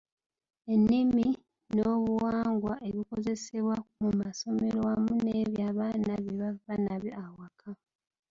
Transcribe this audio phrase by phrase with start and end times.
[0.73, 1.27] Ennimi
[1.75, 7.69] n’obuwangwa ebikozesebwa mu masomero wamu n’ebyo abaana bye bava nabyo awaka.